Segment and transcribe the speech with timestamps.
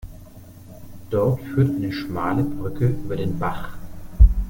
[1.11, 3.77] Dort führt eine schmale Brücke über den Bach.